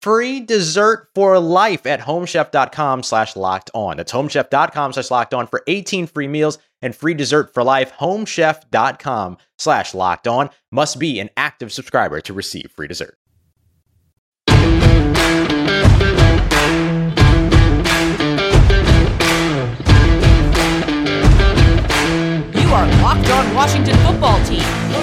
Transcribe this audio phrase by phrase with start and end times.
[0.00, 3.96] free dessert for life at homechef.com slash locked on.
[3.96, 7.92] That's homechef.com slash locked on for 18 free meals and free dessert for life.
[7.98, 13.16] Homechef.com slash locked on must be an active subscriber to receive free dessert.
[22.54, 24.62] You are Locked On Washington Football Team,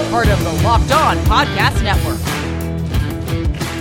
[0.09, 2.36] part of the Locked On Podcast Network.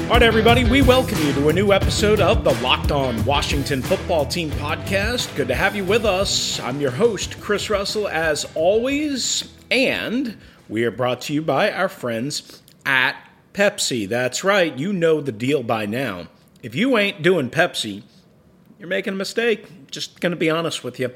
[0.06, 3.82] All right, everybody, we welcome you to a new episode of the Locked On Washington
[3.82, 5.34] Football Team podcast.
[5.34, 6.60] Good to have you with us.
[6.60, 11.88] I'm your host, Chris Russell, as always, and we are brought to you by our
[11.88, 13.16] friends at
[13.52, 14.08] Pepsi.
[14.08, 16.28] That's right, you know the deal by now.
[16.62, 18.04] If you ain't doing Pepsi,
[18.78, 19.90] you're making a mistake.
[19.90, 21.12] Just going to be honest with you.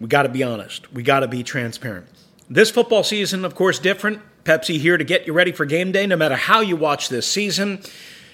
[0.00, 2.08] We got to be honest, we got to be transparent.
[2.50, 4.22] This football season, of course, different.
[4.46, 7.26] Pepsi here to get you ready for game day no matter how you watch this
[7.26, 7.80] season.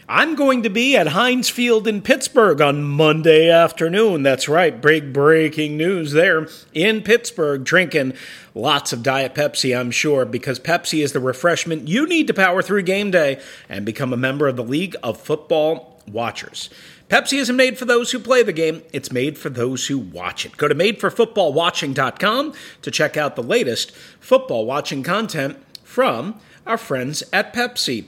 [0.07, 4.23] I'm going to be at Heinz Field in Pittsburgh on Monday afternoon.
[4.23, 8.13] That's right, big breaking news there in Pittsburgh, drinking
[8.55, 12.61] lots of Diet Pepsi, I'm sure, because Pepsi is the refreshment you need to power
[12.61, 13.41] through game day
[13.71, 16.69] and become a member of the League of Football Watchers.
[17.09, 20.45] Pepsi isn't made for those who play the game, it's made for those who watch
[20.45, 20.59] it.
[20.59, 22.53] Go to madeforfootballwatching.com
[22.83, 25.57] to check out the latest football watching content
[25.93, 28.05] from our friends at Pepsi.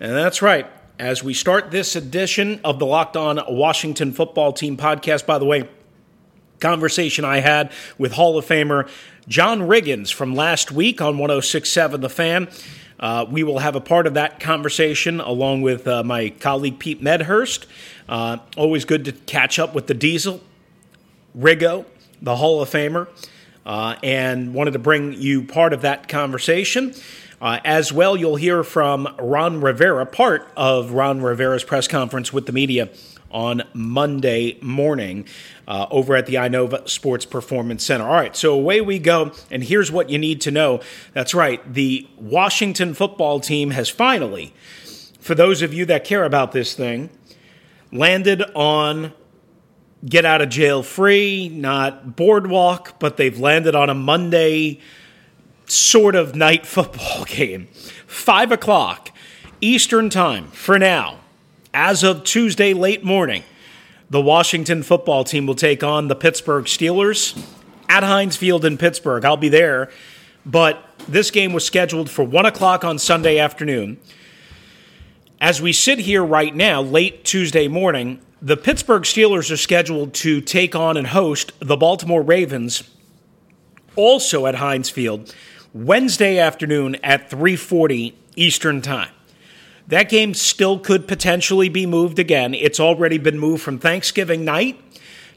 [0.00, 0.66] And that's right.
[0.98, 5.44] As we start this edition of the Locked On Washington Football Team podcast, by the
[5.44, 5.68] way,
[6.58, 8.90] conversation I had with Hall of Famer
[9.28, 12.48] John Riggins from last week on 1067 The Fan.
[12.98, 17.00] Uh, we will have a part of that conversation along with uh, my colleague Pete
[17.00, 17.66] Medhurst.
[18.08, 20.40] Uh, always good to catch up with the Diesel,
[21.38, 21.84] Riggo,
[22.20, 23.06] the Hall of Famer,
[23.64, 26.94] uh, and wanted to bring you part of that conversation.
[27.40, 32.46] Uh, as well, you'll hear from Ron Rivera, part of Ron Rivera's press conference with
[32.46, 32.88] the media
[33.30, 35.24] on Monday morning
[35.68, 38.04] uh, over at the Inova Sports Performance Center.
[38.04, 40.80] All right, so away we go, and here's what you need to know.
[41.12, 44.52] That's right, the Washington football team has finally,
[45.20, 47.10] for those of you that care about this thing,
[47.92, 49.12] landed on
[50.04, 54.80] get out of jail free, not boardwalk, but they've landed on a Monday
[55.70, 57.68] sort of night football game.
[58.06, 59.10] Five o'clock
[59.60, 61.18] Eastern Time for now.
[61.74, 63.44] As of Tuesday late morning,
[64.10, 67.38] the Washington football team will take on the Pittsburgh Steelers
[67.88, 69.24] at Heinz Field in Pittsburgh.
[69.24, 69.90] I'll be there,
[70.46, 73.98] but this game was scheduled for 1 o'clock on Sunday afternoon.
[75.40, 80.40] As we sit here right now, late Tuesday morning, the Pittsburgh Steelers are scheduled to
[80.40, 82.82] take on and host the Baltimore Ravens
[83.94, 85.34] also at Heinz Field
[85.78, 89.12] Wednesday afternoon at 3:40 Eastern Time.
[89.86, 92.52] That game still could potentially be moved again.
[92.52, 94.76] It's already been moved from Thanksgiving night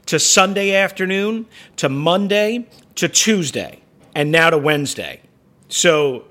[0.06, 1.46] to Sunday afternoon
[1.76, 2.66] to Monday
[2.96, 3.82] to Tuesday
[4.16, 5.20] and now to Wednesday.
[5.68, 6.24] So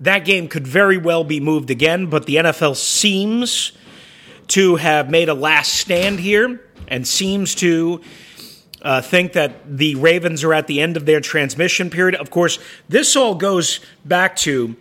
[0.00, 3.70] that game could very well be moved again, but the NFL seems
[4.48, 8.00] to have made a last stand here and seems to
[8.82, 12.14] uh, think that the Ravens are at the end of their transmission period.
[12.14, 12.58] Of course,
[12.88, 14.76] this all goes back to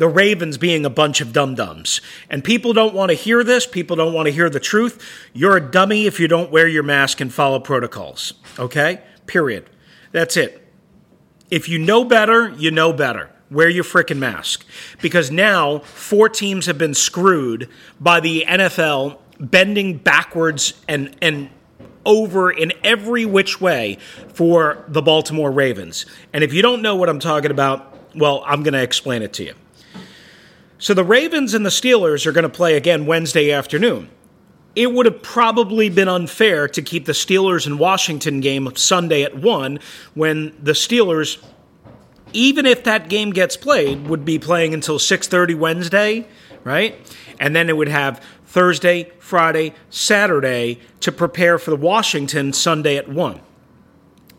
[0.00, 2.00] the Ravens being a bunch of dum dums.
[2.30, 3.66] And people don't want to hear this.
[3.66, 5.04] People don't want to hear the truth.
[5.34, 8.32] You're a dummy if you don't wear your mask and follow protocols.
[8.58, 9.02] Okay?
[9.26, 9.68] Period.
[10.10, 10.66] That's it.
[11.50, 13.30] If you know better, you know better.
[13.50, 14.64] Wear your freaking mask.
[15.02, 17.68] Because now, four teams have been screwed
[18.00, 21.50] by the NFL bending backwards and, and
[22.04, 23.98] over in every which way
[24.28, 26.06] for the Baltimore Ravens.
[26.32, 29.32] And if you don't know what I'm talking about, well, I'm going to explain it
[29.34, 29.54] to you.
[30.78, 34.08] So the Ravens and the Steelers are going to play again Wednesday afternoon.
[34.74, 39.36] It would have probably been unfair to keep the Steelers and Washington game Sunday at
[39.36, 39.78] 1
[40.14, 41.42] when the Steelers
[42.32, 46.26] even if that game gets played would be playing until 6:30 Wednesday,
[46.64, 46.94] right?
[47.38, 53.08] And then it would have Thursday, Friday, Saturday to prepare for the Washington Sunday at
[53.08, 53.40] 1.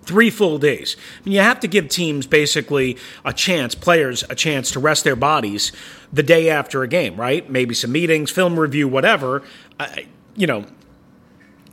[0.03, 0.97] Three full days.
[0.97, 5.05] I mean, you have to give teams basically a chance, players a chance to rest
[5.05, 5.71] their bodies
[6.11, 7.49] the day after a game, right?
[7.49, 9.43] Maybe some meetings, film review, whatever.
[9.79, 9.87] Uh,
[10.35, 10.65] you know,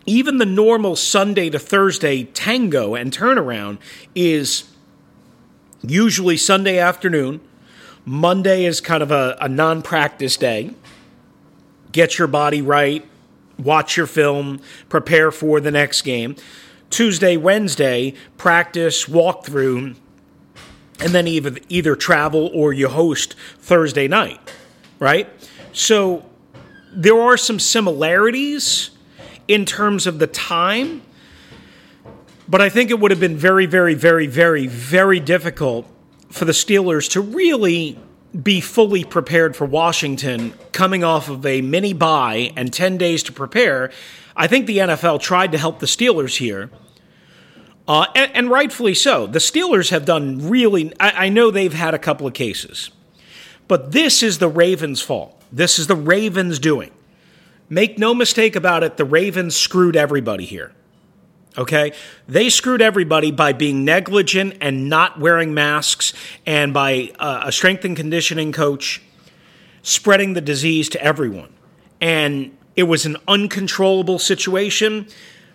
[0.07, 3.79] even the normal Sunday to Thursday tango and turnaround
[4.15, 4.71] is
[5.83, 7.41] usually Sunday afternoon.
[8.05, 10.77] Monday is kind of a, a non practice day
[11.93, 13.07] get your body right,
[13.59, 16.37] watch your film, prepare for the next game.
[16.91, 19.97] Tuesday, Wednesday, practice, walkthrough,
[21.01, 24.41] and then either either travel or you host Thursday night,
[24.99, 25.29] right?
[25.73, 26.25] So
[26.93, 28.91] there are some similarities
[29.47, 31.03] in terms of the time,
[32.49, 35.87] but I think it would have been very, very, very, very, very difficult
[36.31, 37.99] for the Steelers to really
[38.43, 43.33] be fully prepared for Washington coming off of a mini bye and 10 days to
[43.33, 43.91] prepare.
[44.37, 46.71] I think the NFL tried to help the Steelers here.
[47.87, 49.27] Uh, and, and, rightfully so.
[49.27, 52.91] The Steelers have done really, I, I know they've had a couple of cases,
[53.67, 55.41] but this is the Ravens' fault.
[55.51, 56.91] This is the Ravens' doing.
[57.71, 60.73] Make no mistake about it, the Ravens screwed everybody here.
[61.59, 61.93] Okay?
[62.29, 66.15] They screwed everybody by being negligent and not wearing masks,
[66.47, 69.03] and by uh, a strength and conditioning coach
[69.83, 71.53] spreading the disease to everyone.
[72.01, 75.09] And it was an uncontrollable situation.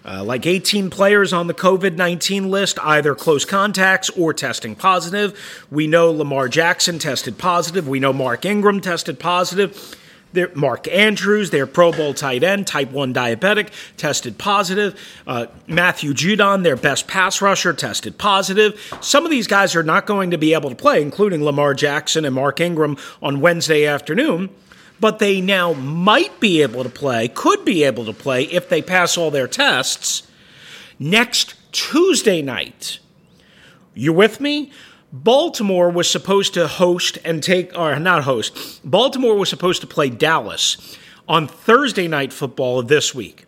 [0.05, 5.65] Uh, like 18 players on the COVID 19 list, either close contacts or testing positive.
[5.71, 7.87] We know Lamar Jackson tested positive.
[7.87, 9.95] We know Mark Ingram tested positive.
[10.55, 14.99] Mark Andrews, their Pro Bowl tight end, type 1 diabetic, tested positive.
[15.25, 18.79] Uh, Matthew Judon, their best pass rusher, tested positive.
[19.01, 22.25] Some of these guys are not going to be able to play, including Lamar Jackson
[22.25, 24.49] and Mark Ingram on Wednesday afternoon.
[24.99, 28.81] But they now might be able to play, could be able to play if they
[28.81, 30.27] pass all their tests
[30.99, 32.99] next Tuesday night.
[33.93, 34.71] You with me?
[35.13, 40.09] Baltimore was supposed to host and take, or not host, Baltimore was supposed to play
[40.09, 43.45] Dallas on Thursday night football this week.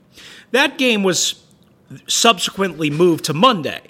[0.51, 1.43] That game was
[2.05, 3.81] subsequently moved to Monday.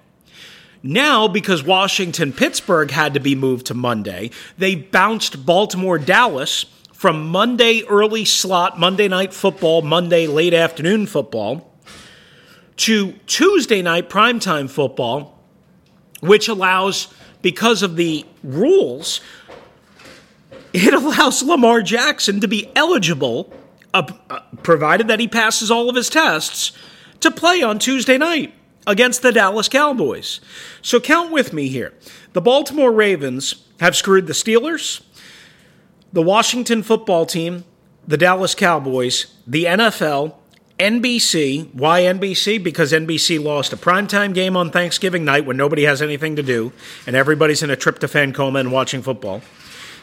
[0.82, 7.28] Now, because Washington Pittsburgh had to be moved to Monday, they bounced Baltimore Dallas from
[7.28, 11.74] Monday early slot, Monday night football, Monday late afternoon football,
[12.78, 15.44] to Tuesday night primetime football,
[16.22, 17.14] which allows
[17.46, 19.22] because of the rules,
[20.74, 23.54] it allows Lamar Jackson to be eligible,
[23.94, 26.72] uh, uh, provided that he passes all of his tests,
[27.20, 28.56] to play on Tuesday night
[28.88, 30.42] against the Dallas Cowboys.
[30.82, 31.94] So count with me here.
[32.34, 35.04] The Baltimore Ravens have screwed the Steelers,
[36.12, 37.64] the Washington football team,
[38.08, 40.34] the Dallas Cowboys, the NFL,
[40.80, 41.74] NBC.
[41.74, 42.62] Why NBC?
[42.62, 46.74] Because NBC lost a primetime game on Thanksgiving night when nobody has anything to do
[47.08, 49.42] and everybody's in a tryptophan coma and watching football.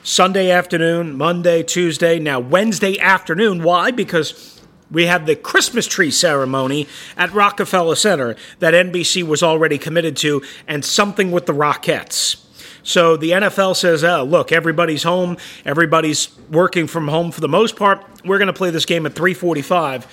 [0.02, 3.62] Sunday afternoon, Monday, Tuesday, now Wednesday afternoon.
[3.62, 3.90] Why?
[3.90, 6.88] Because we have the Christmas tree ceremony
[7.18, 12.36] at Rockefeller Center that NBC was already committed to, and something with the Rockettes.
[12.82, 17.76] So the NFL says, oh, look, everybody's home, everybody's working from home for the most
[17.76, 18.04] part.
[18.24, 20.06] We're going to play this game at 345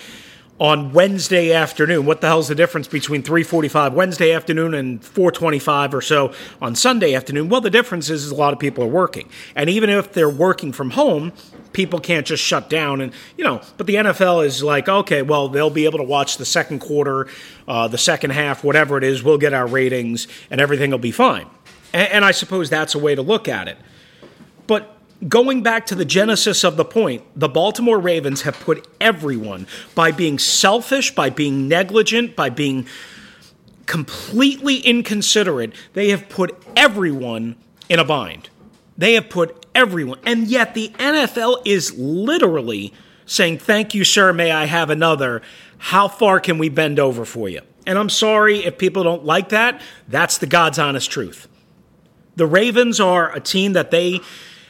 [0.59, 2.05] on Wednesday afternoon.
[2.05, 7.13] What the hell's the difference between 3:45 Wednesday afternoon and 4:25 or so on Sunday
[7.13, 7.49] afternoon?
[7.49, 9.29] Well, the difference is, is a lot of people are working.
[9.55, 11.31] And even if they're working from home,
[11.71, 15.47] people can't just shut down and, you know, but the NFL is like, okay, well,
[15.47, 17.27] they'll be able to watch the second quarter,
[17.67, 21.11] uh, the second half, whatever it is, we'll get our ratings and everything will be
[21.11, 21.47] fine.
[21.93, 23.77] and, and I suppose that's a way to look at it.
[24.67, 29.67] But Going back to the genesis of the point, the Baltimore Ravens have put everyone
[29.93, 32.88] by being selfish, by being negligent, by being
[33.89, 37.55] completely inconsiderate, they have put everyone
[37.89, 38.47] in a bind.
[38.97, 40.19] They have put everyone.
[40.25, 42.93] And yet the NFL is literally
[43.25, 44.31] saying, Thank you, sir.
[44.31, 45.41] May I have another?
[45.79, 47.61] How far can we bend over for you?
[47.88, 49.81] And I'm sorry if people don't like that.
[50.07, 51.47] That's the God's honest truth.
[52.35, 54.19] The Ravens are a team that they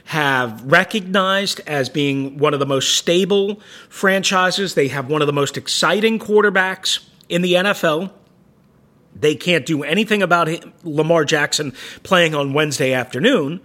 [0.09, 4.73] have recognized as being one of the most stable franchises.
[4.73, 8.11] They have one of the most exciting quarterbacks in the NFL.
[9.13, 13.61] They can't do anything about him, Lamar Jackson playing on Wednesday afternoon,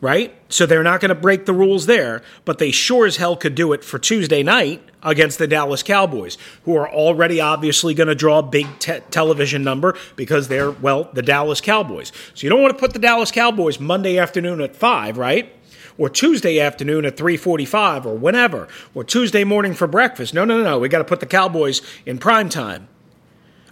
[0.00, 0.34] right?
[0.48, 3.54] So they're not going to break the rules there, but they sure as hell could
[3.54, 8.16] do it for Tuesday night against the Dallas Cowboys, who are already obviously going to
[8.16, 12.10] draw a big te- television number because they're, well, the Dallas Cowboys.
[12.34, 15.54] So you don't want to put the Dallas Cowboys Monday afternoon at 5, right?
[15.98, 20.34] Or Tuesday afternoon at 3:45 or whenever, or Tuesday morning for breakfast.
[20.34, 20.78] No, no, no, no.
[20.78, 22.88] We got to put the Cowboys in prime time.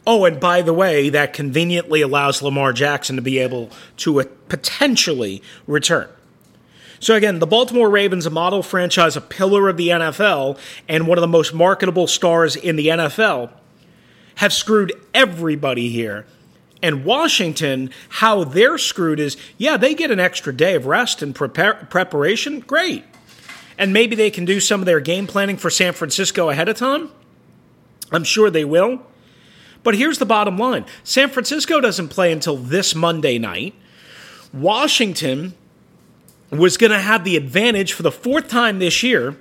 [0.06, 4.24] Oh, and by the way, that conveniently allows Lamar Jackson to be able to uh,
[4.48, 6.08] potentially return.
[7.00, 10.58] So again, the Baltimore Ravens, a model franchise, a pillar of the NFL,
[10.88, 13.50] and one of the most marketable stars in the NFL,
[14.36, 16.26] have screwed everybody here.
[16.82, 21.34] And Washington, how they're screwed is, yeah, they get an extra day of rest and
[21.34, 22.60] preparation.
[22.60, 23.04] Great.
[23.76, 26.76] And maybe they can do some of their game planning for San Francisco ahead of
[26.76, 27.10] time.
[28.10, 29.02] I'm sure they will.
[29.82, 33.74] But here's the bottom line San Francisco doesn't play until this Monday night.
[34.52, 35.54] Washington
[36.50, 39.36] was going to have the advantage for the fourth time this year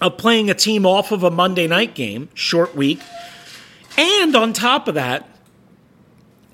[0.00, 3.00] of playing a team off of a Monday night game, short week.
[3.96, 5.28] And on top of that,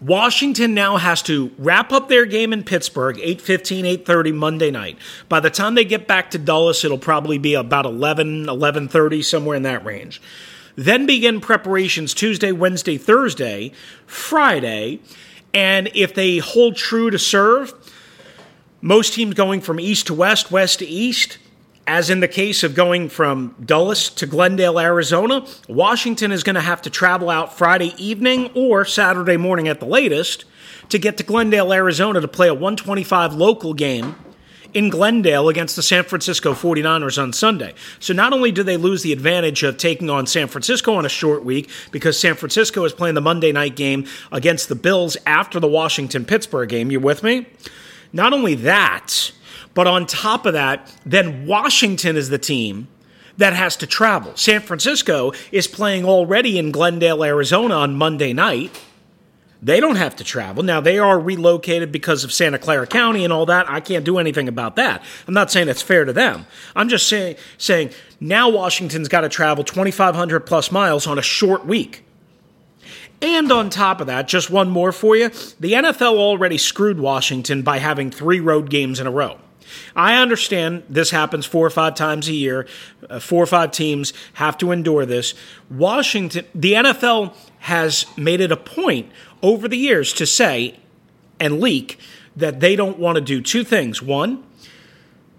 [0.01, 4.97] Washington now has to wrap up their game in Pittsburgh 8:15 8:30 Monday night.
[5.29, 9.57] By the time they get back to Dulles it'll probably be about 11 11:30 somewhere
[9.57, 10.21] in that range.
[10.77, 13.73] Then begin preparations Tuesday, Wednesday, Thursday,
[14.07, 15.01] Friday,
[15.53, 17.75] and if they hold true to serve,
[18.81, 21.39] most teams going from east to west, west to east,
[21.89, 26.61] as in the case of going from Dulles to Glendale, Arizona, Washington is going to
[26.61, 30.45] have to travel out Friday evening or Saturday morning at the latest
[30.91, 34.15] to get to Glendale, Arizona to play a 125 local game
[34.75, 37.73] in Glendale against the San Francisco 49ers on Sunday.
[38.01, 41.09] So not only do they lose the advantage of taking on San Francisco on a
[41.09, 45.59] short week because San Francisco is playing the Monday night game against the Bills after
[45.59, 47.47] the Washington Pittsburgh game, you with me?
[48.13, 49.33] Not only that,
[49.79, 52.89] but on top of that, then Washington is the team
[53.37, 54.33] that has to travel.
[54.35, 58.77] San Francisco is playing already in Glendale, Arizona on Monday night.
[59.63, 60.65] They don't have to travel.
[60.65, 63.71] Now, they are relocated because of Santa Clara County and all that.
[63.71, 65.01] I can't do anything about that.
[65.29, 66.47] I'm not saying it's fair to them.
[66.75, 71.67] I'm just say, saying now Washington's got to travel 2,500 plus miles on a short
[71.67, 72.05] week.
[73.23, 75.29] And on top of that, just one more for you
[75.61, 79.39] the NFL already screwed Washington by having three road games in a row.
[79.95, 82.67] I understand this happens four or five times a year.
[83.09, 85.35] Uh, four or five teams have to endure this.
[85.71, 89.11] Washington, the NFL has made it a point
[89.43, 90.79] over the years to say
[91.41, 91.99] and leak
[92.37, 94.03] that they don't want to do two things.
[94.03, 94.45] One,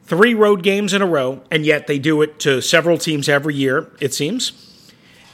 [0.04, 3.56] three road games in a row, and yet they do it to several teams every
[3.56, 4.69] year, it seems.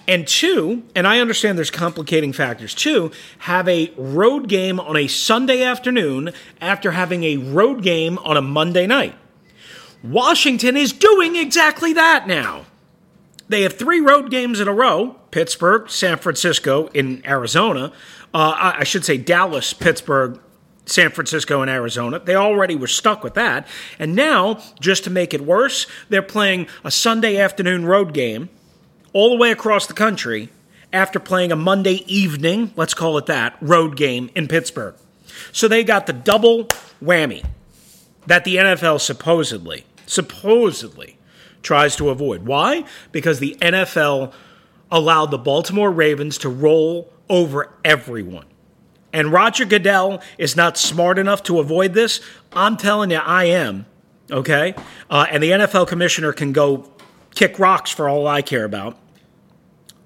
[0.07, 5.07] And two, and I understand there's complicating factors too, have a road game on a
[5.07, 6.31] Sunday afternoon
[6.61, 9.15] after having a road game on a Monday night.
[10.03, 12.65] Washington is doing exactly that now.
[13.47, 17.91] They have three road games in a row Pittsburgh, San Francisco, in Arizona.
[18.33, 20.39] Uh, I should say Dallas, Pittsburgh,
[20.85, 22.19] San Francisco and Arizona.
[22.19, 23.67] They already were stuck with that.
[23.99, 28.49] And now, just to make it worse, they're playing a Sunday afternoon road game
[29.15, 30.49] all the way across the country
[30.91, 34.93] after playing a Monday evening, let's call it that, road game in Pittsburgh.
[35.53, 36.65] So they got the double
[37.01, 37.45] whammy
[38.27, 41.17] that the NFL supposedly, supposedly
[41.63, 42.45] tries to avoid.
[42.45, 42.83] Why?
[43.13, 44.33] Because the NFL
[44.91, 48.45] allowed the Baltimore Ravens to roll over everyone.
[49.13, 52.19] And Roger Goodell is not smart enough to avoid this.
[52.51, 53.85] I'm telling you, I am.
[54.29, 54.75] Okay?
[55.09, 56.91] Uh, and the NFL commissioner can go
[57.33, 58.97] kick rocks for all I care about.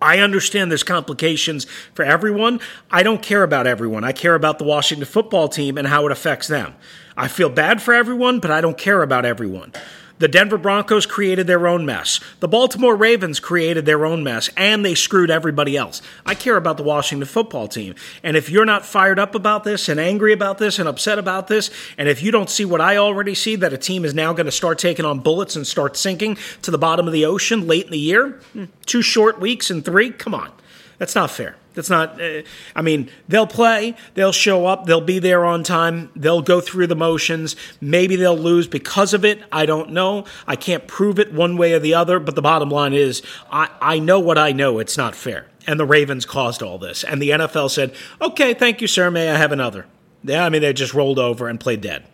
[0.01, 2.59] I understand there's complications for everyone.
[2.89, 4.03] I don't care about everyone.
[4.03, 6.75] I care about the Washington football team and how it affects them.
[7.17, 9.73] I feel bad for everyone, but I don't care about everyone.
[10.19, 12.19] The Denver Broncos created their own mess.
[12.41, 16.01] The Baltimore Ravens created their own mess, and they screwed everybody else.
[16.25, 17.95] I care about the Washington football team.
[18.21, 21.47] And if you're not fired up about this and angry about this and upset about
[21.47, 24.33] this, and if you don't see what I already see, that a team is now
[24.33, 27.65] going to start taking on bullets and start sinking to the bottom of the ocean
[27.65, 30.51] late in the year, hmm, two short weeks and three, come on.
[30.97, 31.55] That's not fair.
[31.75, 32.41] That's not, uh,
[32.75, 36.87] I mean, they'll play, they'll show up, they'll be there on time, they'll go through
[36.87, 37.55] the motions.
[37.79, 39.43] Maybe they'll lose because of it.
[39.51, 40.25] I don't know.
[40.47, 43.21] I can't prove it one way or the other, but the bottom line is
[43.51, 44.79] I, I know what I know.
[44.79, 45.47] It's not fair.
[45.67, 47.03] And the Ravens caused all this.
[47.03, 49.11] And the NFL said, okay, thank you, sir.
[49.11, 49.85] May I have another?
[50.23, 52.05] Yeah, I mean, they just rolled over and played dead.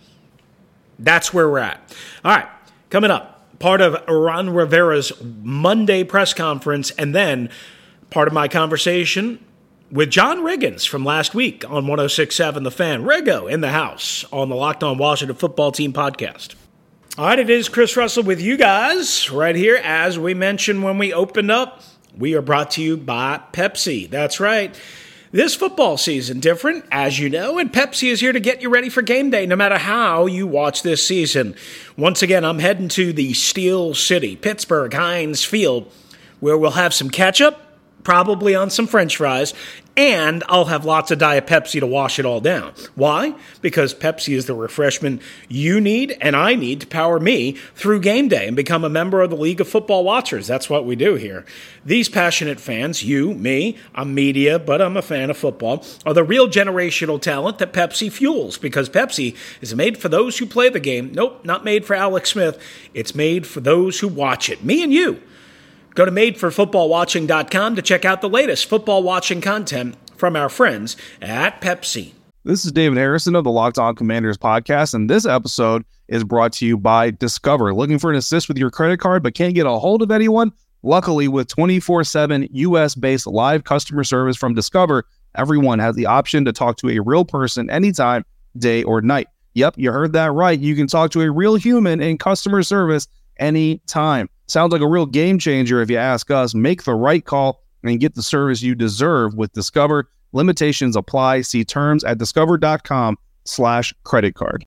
[0.99, 1.95] That's where we're at.
[2.23, 2.47] All right,
[2.89, 7.49] coming up, part of Ron Rivera's Monday press conference, and then
[8.09, 9.43] part of my conversation
[9.91, 13.03] with John Riggins from last week on 1067 The Fan.
[13.03, 16.55] Riggo in the house on the Locked On Washington Football Team podcast.
[17.17, 19.79] All right, it is Chris Russell with you guys right here.
[19.81, 21.81] As we mentioned when we opened up,
[22.17, 24.09] we are brought to you by Pepsi.
[24.09, 24.77] That's right.
[25.31, 28.89] This football season different, as you know, and Pepsi is here to get you ready
[28.89, 31.55] for game day no matter how you watch this season.
[31.97, 35.91] Once again, I'm heading to the Steel City, Pittsburgh Heinz Field,
[36.39, 37.64] where we'll have some ketchup
[38.05, 39.53] probably on some french fries,
[39.97, 42.73] and I'll have lots of Diet Pepsi to wash it all down.
[42.95, 43.33] Why?
[43.61, 48.27] Because Pepsi is the refreshment you need and I need to power me through game
[48.27, 50.47] day and become a member of the League of Football Watchers.
[50.47, 51.45] That's what we do here.
[51.85, 56.23] These passionate fans, you, me, I'm media, but I'm a fan of football, are the
[56.23, 60.79] real generational talent that Pepsi fuels because Pepsi is made for those who play the
[60.79, 61.11] game.
[61.13, 62.61] Nope, not made for Alex Smith.
[62.93, 64.63] It's made for those who watch it.
[64.63, 65.21] Me and you.
[65.95, 71.61] Go to madeforfootballwatching.com to check out the latest football watching content from our friends at
[71.61, 72.11] Pepsi.
[72.43, 76.51] This is David Harrison of the Locked On Commanders podcast, and this episode is brought
[76.53, 77.73] to you by Discover.
[77.73, 80.51] Looking for an assist with your credit card but can't get a hold of anyone?
[80.83, 86.45] Luckily, with 24 7 US based live customer service from Discover, everyone has the option
[86.45, 88.25] to talk to a real person anytime,
[88.57, 89.27] day or night.
[89.53, 90.59] Yep, you heard that right.
[90.59, 93.07] You can talk to a real human in customer service
[93.39, 94.29] anytime.
[94.47, 96.53] Sounds like a real game changer if you ask us.
[96.53, 100.09] Make the right call and get the service you deserve with Discover.
[100.33, 101.41] Limitations apply.
[101.41, 104.65] See terms at discover.com slash credit card.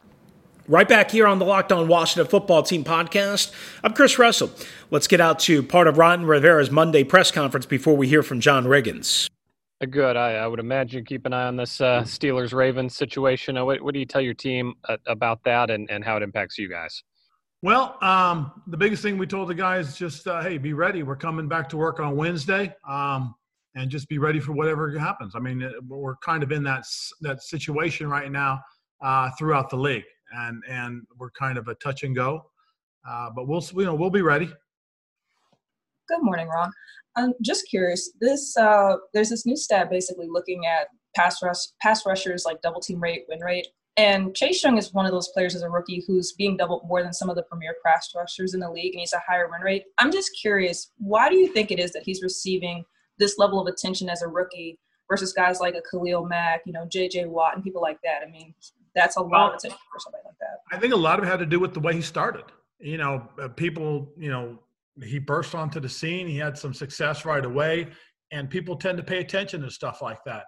[0.67, 3.53] Right back here on the Locked On Washington Football Team podcast.
[3.83, 4.51] I'm Chris Russell.
[4.91, 8.41] Let's get out to part of Ron Rivera's Monday press conference before we hear from
[8.41, 9.31] John Riggins.
[9.91, 10.17] Good.
[10.17, 13.57] I, I would imagine keep an eye on this uh, Steelers Ravens situation.
[13.57, 16.23] Uh, what, what, do you tell your team uh, about that and, and how it
[16.23, 17.03] impacts you guys?
[17.63, 21.03] Well, um, the biggest thing we told the guys just, uh, hey, be ready.
[21.03, 23.35] We're coming back to work on Wednesday, um,
[23.75, 25.35] and just be ready for whatever happens.
[25.35, 26.85] I mean, we're kind of in that
[27.21, 28.61] that situation right now
[29.03, 32.43] uh, throughout the league, and and we're kind of a touch and go.
[33.09, 34.47] Uh, but we'll you know we'll be ready.
[36.09, 36.71] Good morning, Ron.
[37.17, 38.13] I'm just curious.
[38.21, 42.81] This uh, there's this new stat basically looking at pass rush pass rushers like double
[42.81, 43.67] team rate, win rate.
[43.99, 47.03] And Chase Young is one of those players as a rookie who's being doubled more
[47.03, 49.61] than some of the premier pass rushers in the league, and he's a higher win
[49.61, 49.87] rate.
[49.99, 52.85] I'm just curious, why do you think it is that he's receiving
[53.19, 54.79] this level of attention as a rookie
[55.11, 57.25] versus guys like a Khalil Mack, you know, J.J.
[57.25, 58.21] Watt, and people like that?
[58.25, 58.55] I mean,
[58.95, 60.77] that's a lot of attention for somebody like that.
[60.77, 62.45] I think a lot of it had to do with the way he started.
[62.79, 64.61] You know, uh, people, you know,
[65.03, 66.29] he burst onto the scene.
[66.29, 67.89] He had some success right away,
[68.31, 70.45] and people tend to pay attention to stuff like that.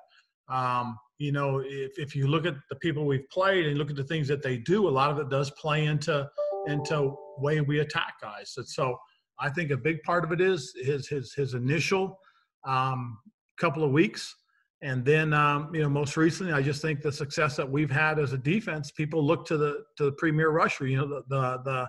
[0.48, 3.96] Um, you know, if, if you look at the people we've played and look at
[3.96, 6.28] the things that they do, a lot of it does play into
[6.66, 8.54] into way we attack guys.
[8.56, 8.96] And so
[9.38, 12.18] I think a big part of it is his his his initial
[12.66, 13.18] um,
[13.59, 14.35] couple of weeks,
[14.80, 18.18] and then um, you know most recently, I just think the success that we've had
[18.18, 20.87] as a defense, people look to the to the premier rusher.
[20.87, 21.88] You know, the the the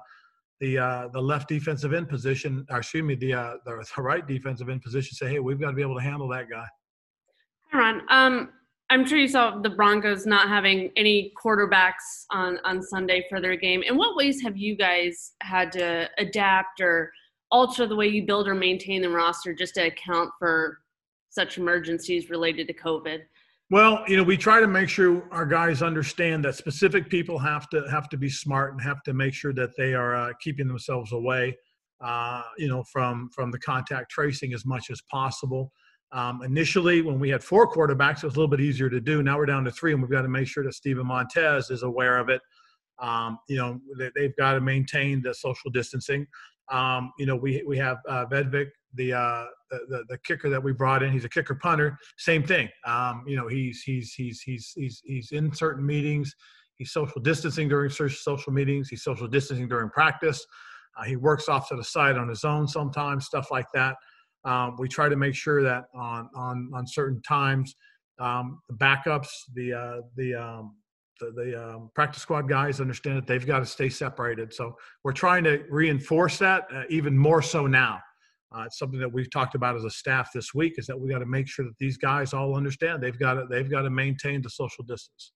[0.59, 4.69] the, uh, the left defensive end position, or excuse me, the, uh, the right defensive
[4.69, 5.15] end position.
[5.15, 6.67] Say, hey, we've got to be able to handle that guy.
[7.71, 8.01] Hi, Ron.
[8.09, 8.49] Um,
[8.91, 13.55] I'm sure you saw the Broncos not having any quarterbacks on on Sunday for their
[13.55, 13.83] game.
[13.83, 17.09] In what ways have you guys had to adapt or
[17.51, 20.79] alter the way you build or maintain the roster just to account for
[21.29, 23.19] such emergencies related to COVID?
[23.69, 27.69] Well, you know, we try to make sure our guys understand that specific people have
[27.69, 30.67] to have to be smart and have to make sure that they are uh, keeping
[30.67, 31.57] themselves away,
[32.01, 35.71] uh, you know, from from the contact tracing as much as possible.
[36.13, 39.23] Um, initially, when we had four quarterbacks, it was a little bit easier to do.
[39.23, 41.83] Now we're down to three, and we've got to make sure that Steven Montez is
[41.83, 42.41] aware of it.
[42.99, 46.27] Um, you know, they, have got to maintain the social distancing.
[46.69, 50.73] Um, you know, we we have uh, Vedvik, the, uh, the, the kicker that we
[50.73, 51.11] brought in.
[51.11, 51.97] He's a kicker punter.
[52.17, 52.69] Same thing.
[52.85, 56.35] Um, you know, he's he's he's he's he's he's in certain meetings.
[56.75, 58.89] He's social distancing during social meetings.
[58.89, 60.45] He's social distancing during practice.
[60.97, 63.95] Uh, he works off to the side on his own sometimes, stuff like that.
[64.43, 67.75] Um, we try to make sure that on on on certain times,
[68.19, 70.75] um, the backups, the uh, the um,
[71.19, 74.53] the, the um, practice squad guys understand that they've got to stay separated.
[74.53, 77.99] So we're trying to reinforce that uh, even more so now.
[78.55, 81.09] uh, it's something that we've talked about as a staff this week is that we
[81.09, 83.89] got to make sure that these guys all understand they've got to they've got to
[83.89, 85.31] maintain the social distance.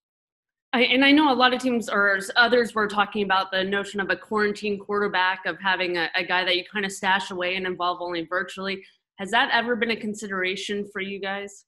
[0.72, 4.00] I, and I know a lot of teams or others were talking about the notion
[4.00, 7.56] of a quarantine quarterback of having a, a guy that you kind of stash away
[7.56, 8.84] and involve only virtually.
[9.18, 11.64] Has that ever been a consideration for you guys?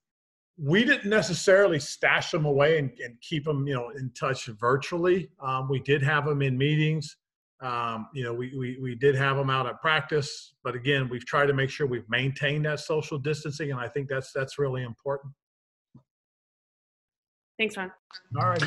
[0.61, 5.31] We didn't necessarily stash them away and, and keep them, you know, in touch virtually.
[5.41, 7.17] Um, we did have them in meetings.
[7.61, 11.27] Um, you know, we, we, we did have them out at practice, but again, we've
[11.27, 14.85] tried to make sure we've maintained that social distancing, and I think that's that's really
[14.85, 15.33] important.
[17.59, 17.91] Thanks, Ron.
[18.37, 18.63] All right.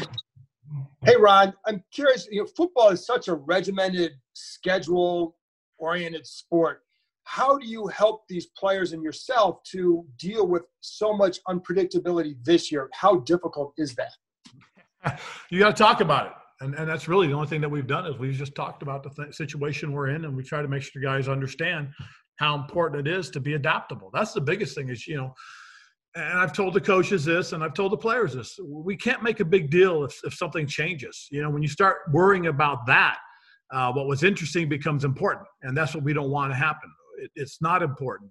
[1.06, 2.28] Hey, Ron, I'm curious.
[2.30, 6.84] You know, football is such a regimented, schedule-oriented sport.
[7.32, 12.70] How do you help these players and yourself to deal with so much unpredictability this
[12.70, 12.90] year?
[12.94, 15.20] How difficult is that?
[15.50, 17.88] you got to talk about it and, and that's really the only thing that we've
[17.88, 20.68] done is we've just talked about the th- situation we're in and we try to
[20.68, 21.90] make sure guys understand
[22.36, 25.34] how important it is to be adaptable that's the biggest thing is you know
[26.16, 29.40] and i've told the coaches this and i've told the players this we can't make
[29.40, 33.18] a big deal if, if something changes you know when you start worrying about that
[33.74, 37.32] uh, what was interesting becomes important and that's what we don't want to happen it,
[37.36, 38.30] it's not important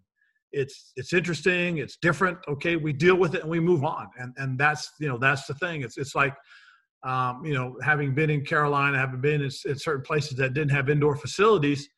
[0.53, 4.35] it's it's interesting it's different okay we deal with it and we move on and
[4.39, 6.35] and that's you know that's the thing it's it's like
[7.03, 10.71] um, you know, having been in Carolina, having been in, in, certain places that didn't
[10.71, 11.89] have indoor facilities,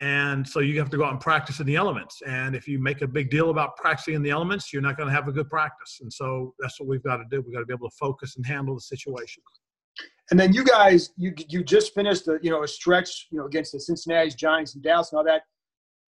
[0.00, 2.22] and so you have to go out and practice in the elements.
[2.26, 5.08] And if you make a big deal about practicing in the elements, you're not going
[5.08, 5.98] to have a good practice.
[6.00, 7.42] And so that's what we've got to do.
[7.42, 9.42] We've got to be able to focus and handle the situation.
[10.30, 13.46] And then you guys, you you just finished a you know a stretch you know
[13.46, 15.42] against the Cincinnati Giants and Dallas and all that.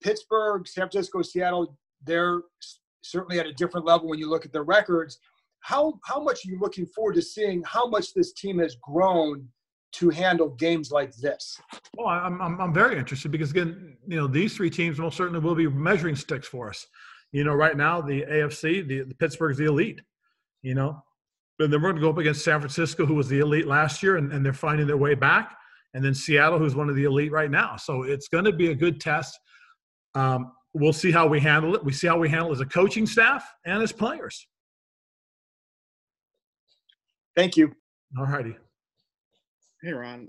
[0.02, 2.42] Pittsburgh, San Francisco, Seattle, they're
[3.02, 5.18] certainly at a different level when you look at their records
[5.62, 9.48] how how much are you looking forward to seeing how much this team has grown
[9.92, 11.60] to handle games like this?
[11.96, 15.40] Well, I'm, I'm, I'm very interested because again, you know, these three teams most certainly
[15.40, 16.86] will be measuring sticks for us.
[17.30, 20.00] You know, right now the AFC, the, the Pittsburgh's the elite.
[20.62, 21.02] You know,
[21.58, 24.02] and then we're going to go up against San Francisco, who was the elite last
[24.02, 25.56] year, and, and they're finding their way back.
[25.94, 27.76] And then Seattle, who's one of the elite right now.
[27.76, 29.38] So it's going to be a good test.
[30.14, 31.84] Um, we'll see how we handle it.
[31.84, 34.46] We see how we handle it as a coaching staff and as players.
[37.36, 37.74] Thank you.
[38.18, 38.56] All righty.
[39.82, 40.28] Hey, Ron.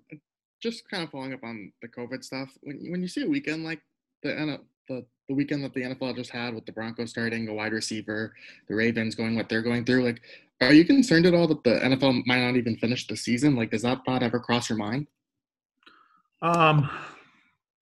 [0.62, 2.50] Just kind of following up on the COVID stuff.
[2.62, 3.82] When when you see a weekend like
[4.22, 7.74] the the the weekend that the NFL just had with the Broncos starting a wide
[7.74, 8.34] receiver,
[8.68, 10.22] the Ravens going what they're going through, like,
[10.62, 13.56] are you concerned at all that the NFL might not even finish the season?
[13.56, 15.08] Like, does that thought ever cross your mind?
[16.42, 16.90] Um,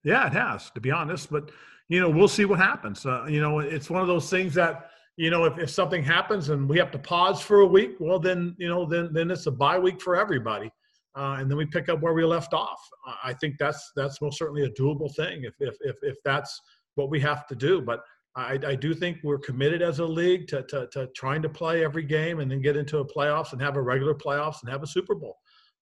[0.03, 1.51] yeah, it has to be honest, but
[1.91, 3.05] you know, we'll see what happens.
[3.05, 6.49] Uh, you know, it's one of those things that you know, if, if something happens
[6.49, 9.45] and we have to pause for a week, well, then, you know, then, then it's
[9.45, 10.71] a bye week for everybody.
[11.15, 12.79] Uh, and then we pick up where we left off.
[13.23, 16.59] I think that's, that's most certainly a doable thing if, if, if, if that's
[16.95, 17.81] what we have to do.
[17.81, 17.99] But
[18.35, 21.83] I, I do think we're committed as a league to, to, to trying to play
[21.83, 24.83] every game and then get into a playoffs and have a regular playoffs and have
[24.83, 25.37] a Super Bowl.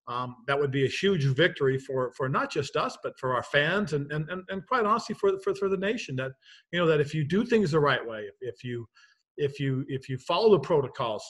[0.10, 3.44] Um, that would be a huge victory for for not just us but for our
[3.44, 6.32] fans and and, and, and quite honestly for, for for the nation that
[6.72, 8.88] you know that if you do things the right way if, you
[9.40, 11.24] if you if you follow the protocols,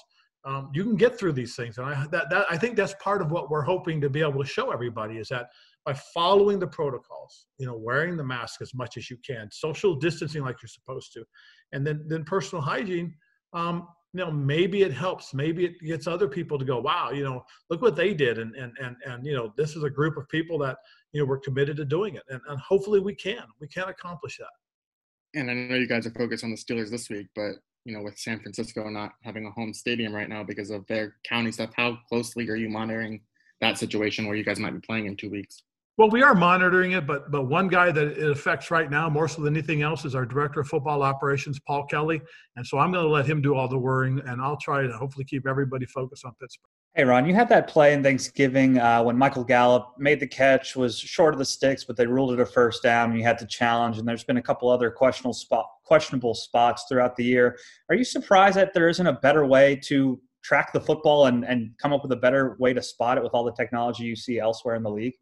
[0.45, 1.77] um, you can get through these things.
[1.77, 4.43] And I that, that I think that's part of what we're hoping to be able
[4.43, 5.47] to show everybody is that
[5.85, 9.95] by following the protocols, you know, wearing the mask as much as you can, social
[9.95, 11.23] distancing like you're supposed to,
[11.71, 13.13] and then then personal hygiene.
[13.53, 15.33] Um, you know, maybe it helps.
[15.33, 18.55] Maybe it gets other people to go, wow, you know, look what they did, and
[18.55, 20.77] and and and you know, this is a group of people that
[21.13, 24.37] you know we're committed to doing it, and and hopefully we can we can accomplish
[24.37, 25.39] that.
[25.39, 27.51] And I know you guys are focused on the Steelers this week, but
[27.85, 31.15] you know, with San Francisco not having a home stadium right now because of their
[31.23, 33.21] county stuff, how closely are you monitoring
[33.61, 35.63] that situation where you guys might be playing in two weeks?
[35.99, 39.27] Well, we are monitoring it, but but one guy that it affects right now more
[39.27, 42.21] so than anything else is our director of football operations, Paul Kelly,
[42.55, 44.93] and so I'm going to let him do all the worrying, and I'll try to
[44.93, 46.69] hopefully keep everybody focused on Pittsburgh.
[46.95, 50.73] Hey, Ron, you had that play in Thanksgiving uh, when Michael Gallup made the catch,
[50.77, 53.37] was short of the sticks, but they ruled it a first down, and you had
[53.37, 53.97] to challenge.
[53.97, 57.57] And there's been a couple other questionable spot, questionable spots throughout the year.
[57.89, 61.71] Are you surprised that there isn't a better way to track the football and, and
[61.77, 64.39] come up with a better way to spot it with all the technology you see
[64.39, 65.15] elsewhere in the league?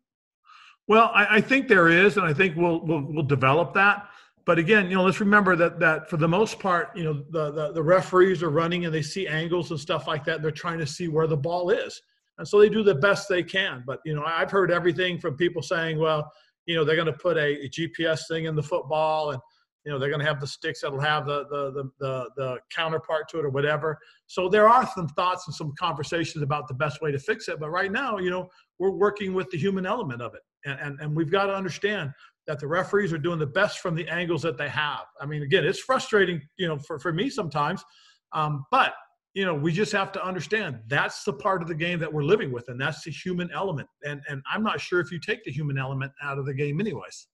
[0.88, 4.08] Well, I, I think there is, and I think we'll, we'll we'll develop that.
[4.46, 7.52] But again, you know, let's remember that that for the most part, you know, the,
[7.52, 10.36] the, the referees are running and they see angles and stuff like that.
[10.38, 12.02] And they're trying to see where the ball is,
[12.38, 13.84] and so they do the best they can.
[13.86, 16.32] But you know, I've heard everything from people saying, well,
[16.66, 19.42] you know, they're going to put a, a GPS thing in the football, and
[19.88, 22.58] you know, they're going to have the sticks that'll have the, the the the the
[22.74, 23.98] counterpart to it or whatever.
[24.28, 27.60] So there are some thoughts and some conversations about the best way to fix it.
[27.60, 31.00] But right now, you know, we're working with the human element of it, and and,
[31.00, 32.12] and we've got to understand
[32.48, 35.06] that the referees are doing the best from the angles that they have.
[35.20, 37.84] I mean, again, it's frustrating, you know, for, for me sometimes,
[38.32, 38.94] um, but
[39.34, 42.24] you know, we just have to understand that's the part of the game that we're
[42.24, 43.88] living with, and that's the human element.
[44.04, 46.80] And and I'm not sure if you take the human element out of the game,
[46.80, 47.28] anyways.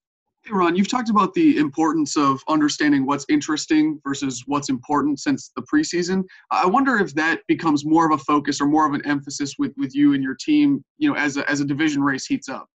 [0.45, 5.53] Hey, Ron, you've talked about the importance of understanding what's interesting versus what's important since
[5.55, 6.23] the preseason.
[6.51, 9.71] I wonder if that becomes more of a focus or more of an emphasis with,
[9.77, 12.67] with you and your team, you know, as a, as a division race heats up.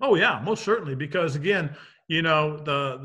[0.00, 0.94] Oh yeah, most certainly.
[0.94, 1.76] Because again,
[2.08, 2.98] you know, the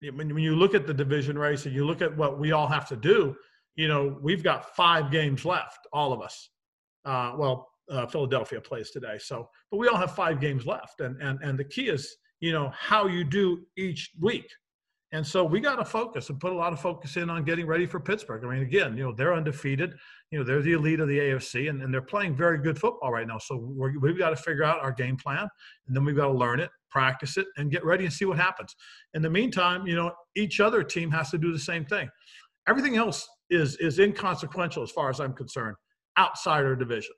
[0.00, 2.52] the when, when you look at the division race and you look at what we
[2.52, 3.36] all have to do,
[3.74, 6.50] you know, we've got five games left, all of us.
[7.04, 11.20] Uh, well, uh, Philadelphia plays today, so but we all have five games left, and
[11.22, 14.50] and and the key is you know how you do each week
[15.12, 17.66] and so we got to focus and put a lot of focus in on getting
[17.66, 19.94] ready for pittsburgh i mean again you know they're undefeated
[20.30, 23.12] you know they're the elite of the afc and, and they're playing very good football
[23.12, 23.38] right now.
[23.38, 25.48] So we have got to figure out our game plan
[25.86, 28.38] and then we've got to learn it practice it and get ready and see what
[28.38, 28.74] happens.
[29.14, 32.08] In the meantime you know each other team has to do the same thing.
[32.68, 35.76] Everything else is is inconsequential as far as i'm concerned
[36.16, 37.14] outside our division.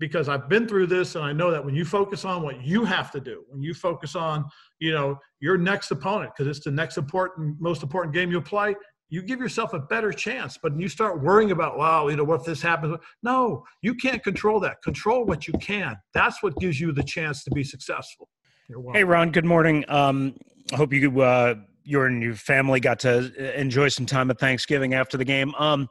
[0.00, 2.84] Because I've been through this and I know that when you focus on what you
[2.84, 4.44] have to do, when you focus on,
[4.80, 8.74] you know, your next opponent, because it's the next important, most important game you'll play,
[9.08, 10.58] you give yourself a better chance.
[10.60, 12.96] But you start worrying about, wow, you know, what if this happens?
[13.22, 14.82] No, you can't control that.
[14.82, 15.96] Control what you can.
[16.14, 18.28] That's what gives you the chance to be successful.
[18.92, 19.84] Hey, Ron, good morning.
[19.88, 20.36] Um,
[20.72, 24.94] I hope you, uh, you and your family got to enjoy some time at Thanksgiving
[24.94, 25.54] after the game.
[25.56, 25.88] Um,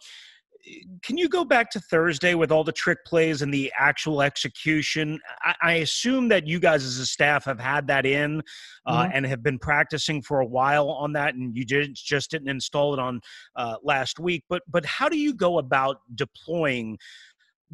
[1.01, 5.19] can you go back to Thursday with all the trick plays and the actual execution?
[5.41, 8.41] I, I assume that you guys as a staff have had that in
[8.85, 9.11] uh, mm-hmm.
[9.13, 12.93] and have been practicing for a while on that, and you did, just didn't install
[12.93, 13.19] it on
[13.55, 14.43] uh, last week.
[14.49, 16.97] But but how do you go about deploying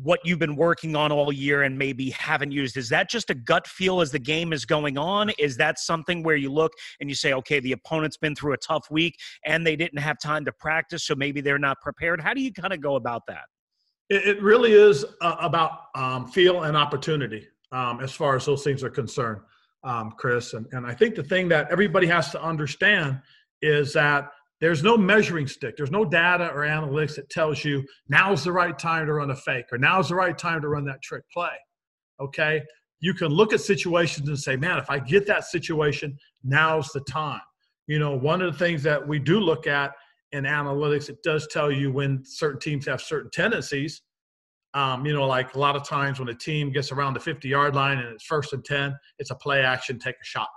[0.03, 3.35] what you've been working on all year and maybe haven't used is that just a
[3.35, 5.29] gut feel as the game is going on?
[5.37, 8.57] Is that something where you look and you say okay the opponent's been through a
[8.57, 12.33] tough week and they didn't have time to practice so maybe they're not prepared how
[12.33, 13.43] do you kind of go about that?
[14.09, 18.83] It, really is uh, about um, feel and opportunity um, as far as those things
[18.83, 19.41] are concerned
[19.83, 20.53] um, chris.
[20.53, 23.21] And, and i think the thing that everybody has to understand
[23.61, 25.77] is that there's no measuring stick.
[25.77, 29.35] There's no data or analytics that tells you now's the right time to run a
[29.35, 31.55] fake or now's the right time to run that trick play.
[32.19, 32.61] Okay.
[32.99, 36.99] You can look at situations and say, man, if I get that situation, now's the
[37.01, 37.39] time.
[37.87, 39.93] You know, one of the things that we do look at
[40.33, 44.01] in analytics, it does tell you when certain teams have certain tendencies.
[44.73, 47.47] Um, you know, like a lot of times when a team gets around the 50
[47.47, 50.49] yard line and it's first and 10, it's a play action, take a shot.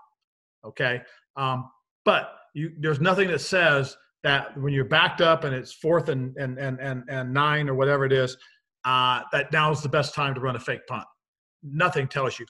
[0.66, 1.00] Okay.
[1.36, 1.70] Um,
[2.04, 6.36] but you there's nothing that says that when you're backed up and it's fourth and
[6.36, 8.36] and and and, and nine or whatever it is,
[8.84, 11.04] uh, that now is the best time to run a fake punt.
[11.62, 12.46] Nothing tells you.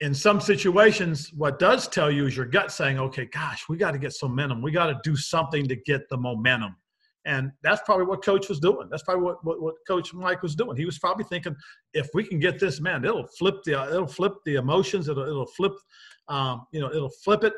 [0.00, 3.92] In some situations, what does tell you is your gut saying, "Okay, gosh, we got
[3.92, 4.62] to get some momentum.
[4.62, 6.76] We got to do something to get the momentum."
[7.24, 8.86] And that's probably what coach was doing.
[8.88, 10.76] That's probably what, what, what coach Mike was doing.
[10.76, 11.56] He was probably thinking,
[11.92, 15.08] if we can get this man, it'll flip the it'll flip the emotions.
[15.08, 15.72] It'll it'll flip,
[16.28, 17.54] um, you know, it'll flip it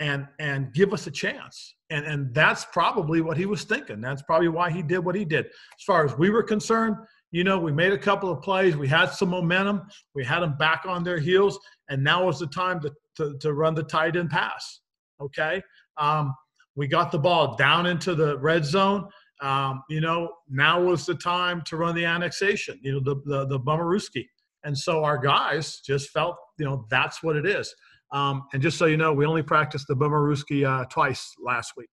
[0.00, 1.74] and and give us a chance.
[1.90, 4.00] And and that's probably what he was thinking.
[4.00, 5.46] That's probably why he did what he did.
[5.46, 6.96] As far as we were concerned
[7.32, 8.76] you know we made a couple of plays.
[8.76, 9.82] We had some momentum.
[10.14, 11.58] We had them back on their heels.
[11.88, 14.80] And now was the time to to, to run the tight end pass.
[15.20, 15.62] Okay?
[15.96, 16.34] Um,
[16.76, 19.08] we got the ball down into the red zone.
[19.42, 23.46] Um, you know now was the time to run the annexation you know the the,
[23.46, 24.24] the
[24.64, 27.74] and so our guys just felt you know that's what it is
[28.12, 31.90] um, and just so you know, we only practiced the Boomerooski uh, twice last week.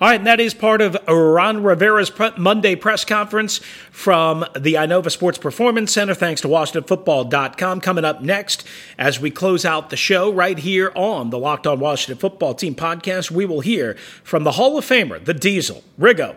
[0.00, 3.58] All right, and that is part of Ron Rivera's Monday press conference
[3.90, 6.14] from the Inova Sports Performance Center.
[6.14, 7.80] Thanks to WashingtonFootball.com.
[7.80, 8.64] Coming up next,
[8.96, 12.76] as we close out the show right here on the Locked On Washington Football Team
[12.76, 16.36] podcast, we will hear from the Hall of Famer, the Diesel, Riggo.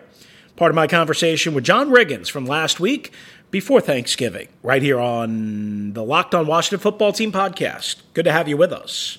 [0.56, 3.12] Part of my conversation with John Riggins from last week
[3.52, 7.96] before Thanksgiving, right here on the Locked On Washington Football Team podcast.
[8.14, 9.18] Good to have you with us.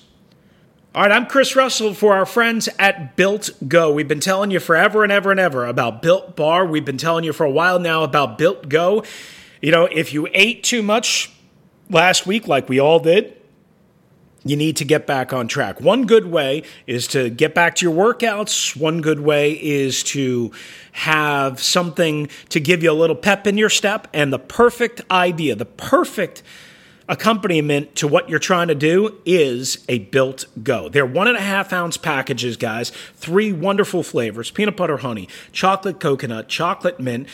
[0.92, 3.92] All right, I'm Chris Russell for our friends at Built Go.
[3.92, 6.66] We've been telling you forever and ever and ever about Built Bar.
[6.66, 9.04] We've been telling you for a while now about Built Go.
[9.62, 11.30] You know, if you ate too much
[11.88, 13.36] last week, like we all did,
[14.44, 15.80] you need to get back on track.
[15.80, 18.76] One good way is to get back to your workouts.
[18.76, 20.52] One good way is to
[20.92, 24.06] have something to give you a little pep in your step.
[24.12, 26.42] And the perfect idea, the perfect
[27.08, 30.88] accompaniment to what you're trying to do is a built go.
[30.88, 32.90] They're one and a half ounce packages, guys.
[33.16, 37.28] Three wonderful flavors peanut butter honey, chocolate coconut, chocolate mint.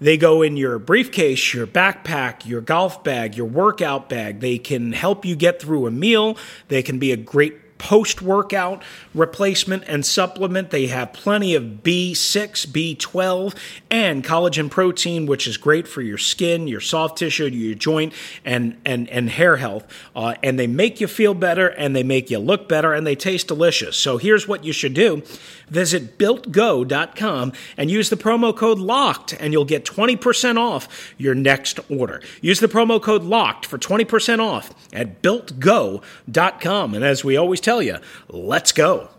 [0.00, 4.40] They go in your briefcase, your backpack, your golf bag, your workout bag.
[4.40, 6.36] They can help you get through a meal.
[6.68, 8.82] They can be a great post workout
[9.14, 10.70] replacement and supplement.
[10.70, 13.54] They have plenty of B6, B12,
[13.90, 18.12] and collagen protein, which is great for your skin, your soft tissue, your joint,
[18.44, 19.86] and, and, and hair health.
[20.14, 23.16] Uh, and they make you feel better and they make you look better and they
[23.16, 23.96] taste delicious.
[23.96, 25.22] So here's what you should do
[25.68, 31.78] visit builtgo.com and use the promo code LOCKED, and you'll get 20% off your next
[31.90, 32.22] order.
[32.40, 36.94] Use the promo code LOCKED for 20% off at builtgo.com.
[36.94, 37.98] And as we always tell you,
[38.30, 39.10] let's go.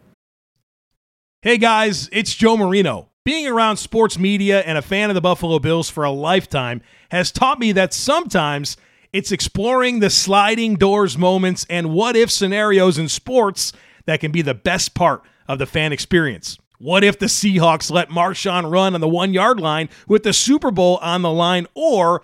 [1.43, 3.09] Hey guys, it's Joe Marino.
[3.23, 6.81] Being around sports media and a fan of the Buffalo Bills for a lifetime
[7.11, 8.75] has taught me that sometimes
[9.13, 13.71] it's exploring the sliding doors moments and what if scenarios in sports
[14.05, 16.57] that can be the best part of the fan experience.
[16.79, 20.71] What if the Seahawks let Marshawn run on the one yard line with the Super
[20.71, 21.67] Bowl on the line?
[21.75, 22.23] Or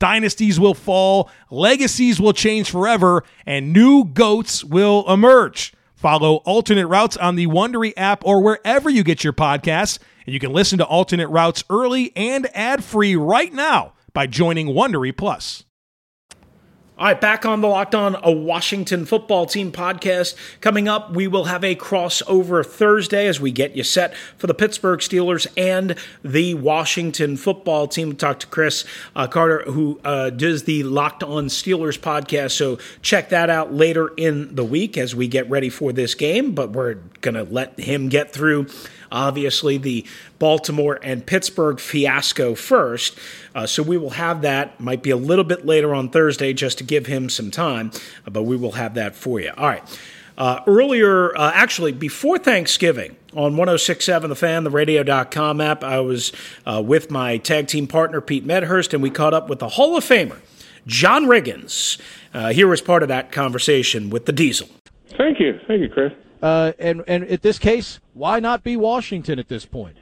[0.00, 5.72] dynasties will fall, legacies will change forever, and new goats will emerge.
[5.94, 10.40] Follow Alternate Routes on the Wondery app or wherever you get your podcasts, and you
[10.40, 15.64] can listen to Alternate Routes early and ad-free right now by joining Wondery Plus.
[17.00, 20.34] All right, back on the Locked On a Washington Football Team podcast.
[20.60, 24.52] Coming up, we will have a crossover Thursday as we get you set for the
[24.52, 28.08] Pittsburgh Steelers and the Washington Football Team.
[28.08, 28.84] We'll talk to Chris
[29.16, 32.50] uh, Carter, who uh, does the Locked On Steelers podcast.
[32.50, 36.52] So check that out later in the week as we get ready for this game.
[36.54, 38.66] But we're going to let him get through
[39.10, 40.06] obviously the
[40.38, 43.18] Baltimore and Pittsburgh fiasco first.
[43.54, 44.80] Uh, so we will have that.
[44.80, 47.90] Might be a little bit later on Thursday just to give him some time,
[48.26, 49.52] uh, but we will have that for you.
[49.56, 50.00] All right.
[50.38, 56.32] Uh, earlier, uh, actually, before Thanksgiving, on 1067 The Fan, the radio.com app, I was
[56.66, 59.96] uh, with my tag team partner, Pete Medhurst, and we caught up with the Hall
[59.96, 60.38] of Famer,
[60.86, 62.00] John Riggins.
[62.32, 64.68] Uh, here was part of that conversation with the Diesel.
[65.16, 65.58] Thank you.
[65.66, 66.12] Thank you, Chris.
[66.42, 69.96] Uh, and and at this case, why not be Washington at this point?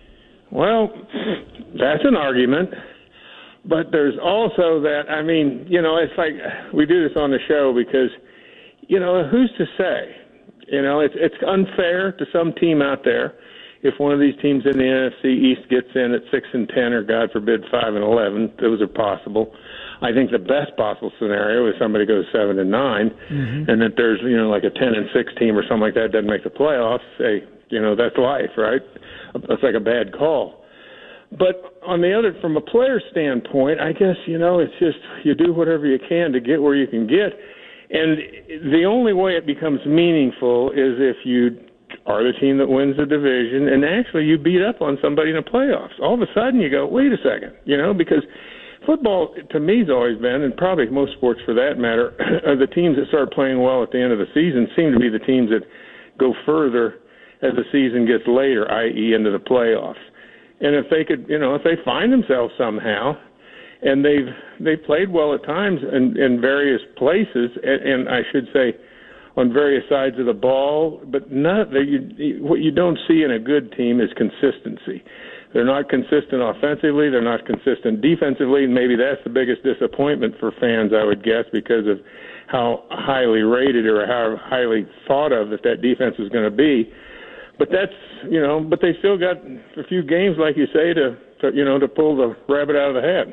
[0.50, 0.90] Well,
[1.78, 2.70] that's an argument.
[3.64, 6.32] But there's also that, I mean, you know, it's like
[6.72, 8.08] we do this on the show because,
[8.88, 10.16] you know, who's to say?
[10.68, 13.34] You know, it's it's unfair to some team out there
[13.82, 16.92] if one of these teams in the NFC East gets in at six and ten,
[16.92, 18.52] or God forbid, five and eleven.
[18.60, 19.52] Those are possible.
[20.00, 23.70] I think the best possible scenario is somebody goes seven and 9 Mm-hmm.
[23.70, 26.12] and that there's you know like a ten and six team or something like that
[26.12, 27.04] doesn't make the playoffs.
[27.18, 28.80] Hey, you know that's life, right?
[29.34, 30.64] That's like a bad call.
[31.30, 35.34] But on the other, from a player standpoint, I guess you know it's just you
[35.34, 37.36] do whatever you can to get where you can get,
[37.90, 41.58] and the only way it becomes meaningful is if you
[42.06, 45.36] are the team that wins the division and actually you beat up on somebody in
[45.36, 45.98] the playoffs.
[46.00, 48.22] All of a sudden you go, wait a second, you know, because
[48.88, 52.56] football to me has always been, and probably most sports for that matter, are uh,
[52.56, 55.10] the teams that start playing well at the end of the season seem to be
[55.10, 55.60] the teams that
[56.18, 57.04] go further
[57.42, 60.00] as the season gets later, i.e., into the playoffs.
[60.60, 63.12] And if they could, you know, if they find themselves somehow,
[63.82, 68.48] and they've they've played well at times in, in various places, and, and I should
[68.52, 68.74] say,
[69.36, 73.30] on various sides of the ball, but not that you what you don't see in
[73.30, 75.04] a good team is consistency.
[75.52, 77.08] They're not consistent offensively.
[77.08, 78.66] They're not consistent defensively.
[78.66, 82.00] Maybe that's the biggest disappointment for fans, I would guess, because of
[82.48, 86.92] how highly rated or how highly thought of that that defense is going to be.
[87.58, 87.92] But that's
[88.30, 91.64] you know, but they still got a few games, like you say, to, to you
[91.64, 93.26] know to pull the rabbit out of the hat.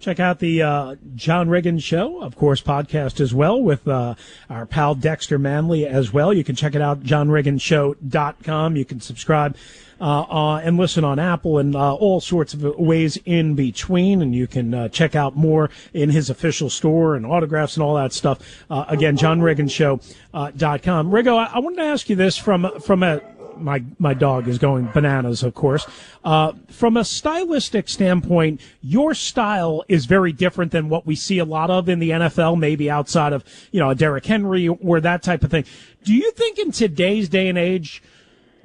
[0.00, 4.14] Check out the uh, John Riggins Show, of course, podcast as well with uh,
[4.48, 6.32] our pal Dexter Manley as well.
[6.32, 8.76] You can check it out, johnrigginshow.com.
[8.76, 9.56] You can subscribe
[10.00, 14.20] uh, uh, and listen on Apple and uh, all sorts of ways in between.
[14.20, 17.94] And you can uh, check out more in his official store and autographs and all
[17.94, 18.38] that stuff.
[18.68, 21.10] Again, johnrigginshow.com.
[21.10, 23.22] Riggo, I, I wanted to ask you this from from a
[23.58, 25.86] my my dog is going bananas, of course.
[26.24, 31.44] Uh, from a stylistic standpoint, your style is very different than what we see a
[31.44, 35.22] lot of in the NFL, maybe outside of you know a Derrick Henry or that
[35.22, 35.64] type of thing.
[36.04, 38.02] Do you think in today's day and age,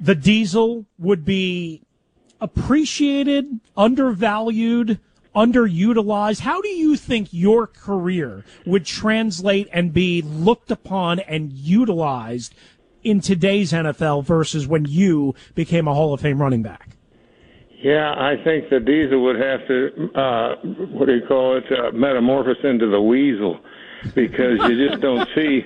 [0.00, 1.82] the Diesel would be
[2.40, 4.98] appreciated, undervalued?
[5.34, 6.40] Underutilized.
[6.40, 12.54] How do you think your career would translate and be looked upon and utilized
[13.02, 16.96] in today's NFL versus when you became a Hall of Fame running back?
[17.82, 20.54] Yeah, I think that Diesel would have to, uh,
[20.92, 23.58] what do you call it, uh, metamorphose into the weasel
[24.14, 25.64] because you just don't see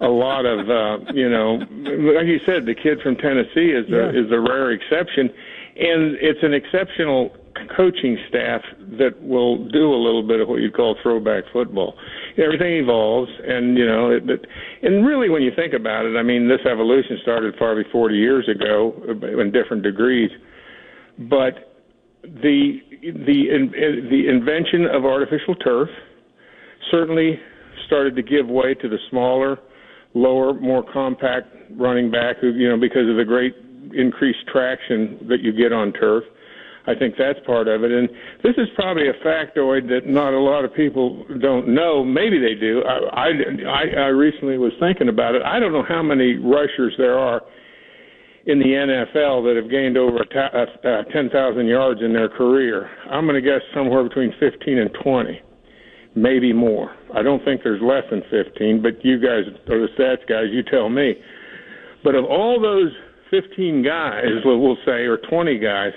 [0.00, 4.08] a lot of, uh, you know, like you said, the kid from Tennessee is a,
[4.10, 5.30] is a rare exception,
[5.76, 7.36] and it's an exceptional
[7.76, 8.62] coaching staff
[8.98, 11.94] that will do a little bit of what you'd call throwback football.
[12.38, 14.46] Everything evolves, and you know, it, it,
[14.82, 18.48] and really, when you think about it, I mean, this evolution started probably 40 years
[18.48, 20.30] ago uh, in different degrees,
[21.30, 21.72] but
[22.22, 25.88] the the in, uh, the invention of artificial turf
[26.90, 27.38] certainly
[27.86, 29.58] started to give way to the smaller,
[30.14, 33.54] lower, more compact running back who you know because of the great
[33.94, 36.24] increased traction that you get on turf.
[36.86, 37.92] I think that's part of it.
[37.92, 38.08] And
[38.42, 42.04] this is probably a factoid that not a lot of people don't know.
[42.04, 42.82] Maybe they do.
[42.82, 43.30] I,
[43.66, 45.42] I, I recently was thinking about it.
[45.42, 47.42] I don't know how many rushers there are
[48.46, 52.90] in the NFL that have gained over uh, 10,000 yards in their career.
[53.08, 55.40] I'm going to guess somewhere between 15 and 20,
[56.16, 56.92] maybe more.
[57.14, 60.46] I don't think there's less than 15, but you guys are the stats guys.
[60.50, 61.14] You tell me.
[62.02, 62.90] But of all those
[63.30, 65.92] 15 guys, we'll say, or 20 guys,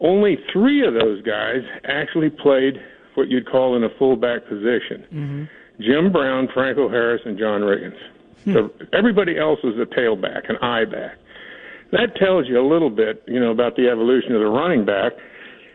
[0.00, 2.74] only three of those guys actually played
[3.14, 5.04] what you'd call in a fullback position.
[5.12, 5.44] Mm-hmm.
[5.80, 7.98] Jim Brown, Franco Harris, and John Riggins.
[8.52, 11.16] So everybody else was a tailback, an eye back.
[11.92, 15.12] That tells you a little bit, you know, about the evolution of the running back.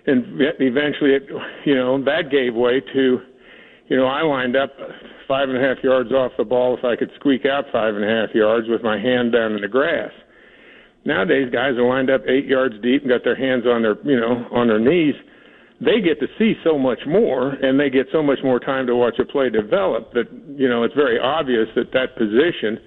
[0.05, 1.27] And eventually, it,
[1.65, 3.21] you know, that gave way to,
[3.87, 4.71] you know, I lined up
[5.27, 8.03] five and a half yards off the ball if I could squeak out five and
[8.03, 10.11] a half yards with my hand down in the grass.
[11.05, 14.19] Nowadays, guys are lined up eight yards deep and got their hands on their, you
[14.19, 15.15] know, on their knees.
[15.79, 18.95] They get to see so much more, and they get so much more time to
[18.95, 20.11] watch a play develop.
[20.11, 20.27] That
[20.57, 22.83] you know, it's very obvious that that position.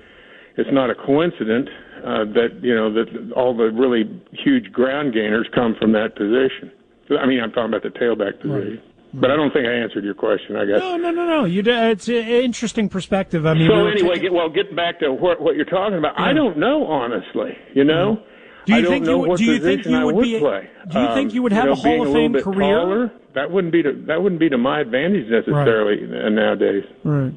[0.59, 1.71] It's not a coincidence
[2.05, 4.05] uh, that you know that all the really
[4.45, 6.71] huge ground gainers come from that position.
[7.19, 8.77] I mean, I'm talking about the tailback position.
[8.77, 8.92] Right.
[9.15, 10.57] But I don't think I answered your question.
[10.57, 10.81] I guess.
[10.81, 11.45] No, no, no, no.
[11.45, 13.45] You, it's an interesting perspective.
[13.45, 16.15] I mean, so anyway, well, get back to what, what you're talking about.
[16.19, 16.27] Yeah.
[16.27, 17.57] I don't know, honestly.
[17.75, 18.65] You know, mm-hmm.
[18.65, 20.39] do you I don't think know you, what do you think you would, would be?
[20.39, 20.71] play.
[20.89, 22.79] Do you think Um, you would have know, a Hall of Fame career?
[22.79, 26.85] Taller, that wouldn't be to that wouldn't be to my advantage necessarily uh, nowadays.
[27.05, 27.35] Right.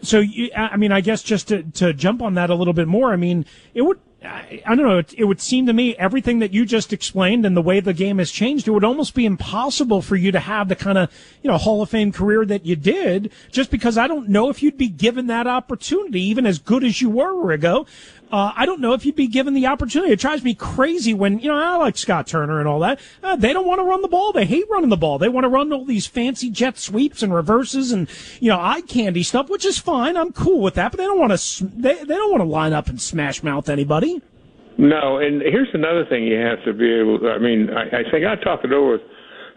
[0.00, 2.72] So, you, I I mean, I guess just to, to jump on that a little
[2.72, 5.72] bit more, I mean, it would, I, I don't know, it, it would seem to
[5.72, 8.84] me everything that you just explained and the way the game has changed, it would
[8.84, 11.12] almost be impossible for you to have the kind of,
[11.42, 14.60] you know, Hall of Fame career that you did, just because I don't know if
[14.62, 17.86] you'd be given that opportunity, even as good as you were, Riggo.
[18.30, 20.12] Uh, I don't know if you'd be given the opportunity.
[20.12, 23.00] It drives me crazy when, you know, I like Scott Turner and all that.
[23.22, 24.32] Uh, they don't want to run the ball.
[24.32, 25.18] They hate running the ball.
[25.18, 28.08] They want to run all these fancy jet sweeps and reverses and,
[28.38, 30.16] you know, eye candy stuff, which is fine.
[30.16, 32.74] I'm cool with that, but they don't want to, they, they don't want to line
[32.74, 34.20] up and smash mouth anybody.
[34.76, 37.18] No, and here's another thing you have to be able.
[37.20, 39.00] to, I mean, I, I think I talked it over with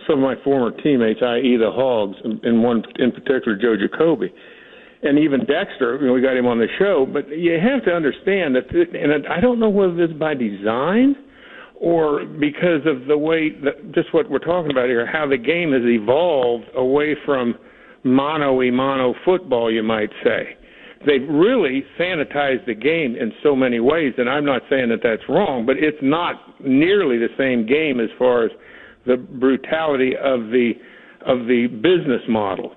[0.07, 4.34] some of my former teammates, i.e., the Hogs, and one in particular, Joe Jacoby,
[5.04, 5.97] and even Dexter.
[5.99, 9.28] You know, we got him on the show, but you have to understand that, and
[9.28, 11.16] I don't know whether this is by design
[11.80, 15.72] or because of the way that just what we're talking about here, how the game
[15.74, 17.56] has evolved away from
[18.04, 20.56] mono e mono football, you might say
[21.06, 25.28] they've really sanitized the game in so many ways, and I'm not saying that that's
[25.28, 28.52] wrong, but it's not nearly the same game as far as
[29.06, 30.74] the brutality of the
[31.26, 32.74] of the business model.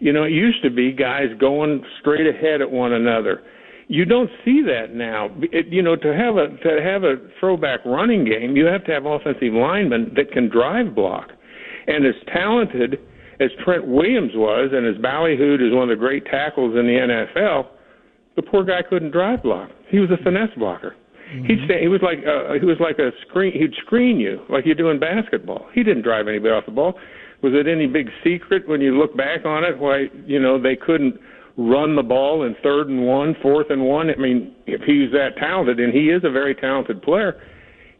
[0.00, 3.42] You know, it used to be guys going straight ahead at one another.
[3.88, 5.30] You don't see that now.
[5.40, 8.92] It, you know, to have a to have a throwback running game, you have to
[8.92, 11.30] have offensive linemen that can drive block,
[11.86, 12.98] and as talented
[13.40, 17.26] as Trent Williams was, and as Ballyhooed is one of the great tackles in the
[17.34, 17.68] NFL,
[18.36, 19.70] the poor guy couldn't drive block.
[19.88, 20.94] He was a finesse blocker.
[21.32, 21.46] Mm-hmm.
[21.46, 23.52] He'd stay, he was like uh, he was like a screen.
[23.52, 25.66] He'd screen you like you do in basketball.
[25.74, 26.94] He didn't drive anybody off the ball.
[27.42, 30.76] Was it any big secret when you look back on it why you know they
[30.76, 31.18] couldn't
[31.56, 34.10] run the ball in third and one, fourth and one?
[34.10, 37.40] I mean, if he's that talented, and he is a very talented player,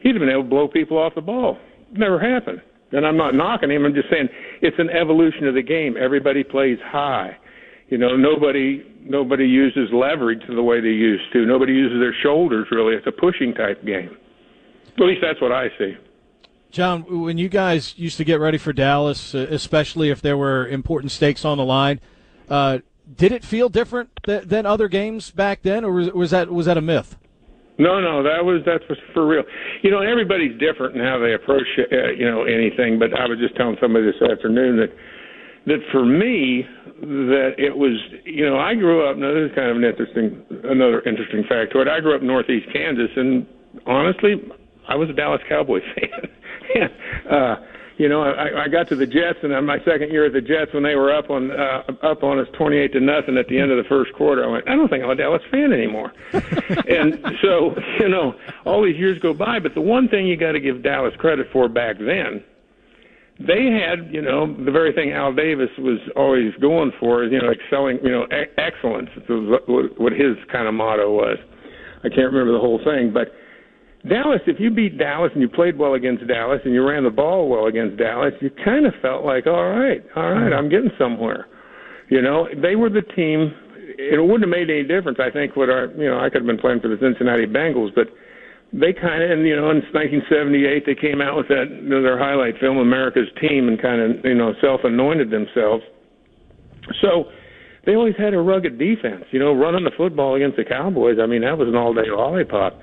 [0.00, 1.58] he'd have been able to blow people off the ball.
[1.92, 2.60] Never happened.
[2.90, 3.84] And I'm not knocking him.
[3.84, 4.28] I'm just saying
[4.62, 5.96] it's an evolution of the game.
[6.00, 7.36] Everybody plays high.
[7.88, 11.46] You know, nobody nobody uses leverage the way they used to.
[11.46, 12.94] Nobody uses their shoulders really.
[12.94, 14.16] It's a pushing type game.
[14.96, 15.96] At least that's what I see.
[16.70, 20.66] John, when you guys used to get ready for Dallas, uh, especially if there were
[20.66, 22.00] important stakes on the line,
[22.48, 22.78] uh,
[23.16, 26.66] did it feel different th- than other games back then, or was, was that was
[26.66, 27.16] that a myth?
[27.78, 29.44] No, no, that was that's for real.
[29.82, 32.98] You know, everybody's different in how they approach uh, you know anything.
[32.98, 34.92] But I was just telling somebody this afternoon that
[35.66, 36.66] that for me,
[37.00, 39.16] that it was, you know, I grew up.
[39.16, 41.88] Now this is kind of an interesting, another interesting factoid.
[41.88, 43.46] I grew up in Northeast Kansas, and
[43.86, 44.34] honestly,
[44.88, 46.28] I was a Dallas Cowboys fan.
[47.30, 47.56] uh,
[47.98, 50.40] you know, I, I got to the Jets, and on my second year at the
[50.40, 53.58] Jets, when they were up on uh, up on us twenty-eight to nothing at the
[53.58, 56.12] end of the first quarter, I went, I don't think I'm a Dallas fan anymore.
[56.32, 60.52] and so, you know, all these years go by, but the one thing you got
[60.52, 62.44] to give Dallas credit for back then,
[63.40, 67.42] they had, you know, the very thing Al Davis was always going for is, you
[67.42, 69.10] know, excelling, you know, e- excellence.
[69.28, 71.38] Was what his kind of motto was.
[72.04, 73.32] I can't remember the whole thing, but
[74.08, 77.10] Dallas, if you beat Dallas and you played well against Dallas and you ran the
[77.10, 80.54] ball well against Dallas, you kind of felt like, all right, all right, mm-hmm.
[80.54, 81.46] I'm getting somewhere.
[82.08, 83.54] You know, they were the team.
[83.98, 86.46] It wouldn't have made any difference, I think, what our, you know, I could have
[86.46, 88.08] been playing for the Cincinnati Bengals, but
[88.72, 92.02] they kind of, and you know, in 1978, they came out with that you know,
[92.02, 95.82] their highlight film, America's Team, and kind of, you know, self-anointed themselves.
[97.00, 97.32] So
[97.86, 99.24] they always had a rugged defense.
[99.30, 101.16] You know, running the football against the Cowboys.
[101.20, 102.78] I mean, that was an all-day lollipop.